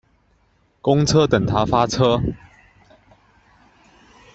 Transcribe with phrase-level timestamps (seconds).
[0.81, 2.19] 公车等他发车